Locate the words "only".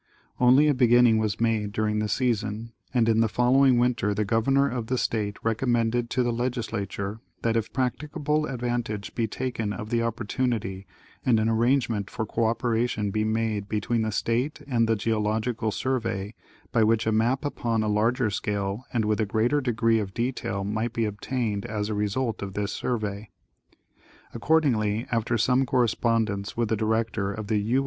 0.39-0.67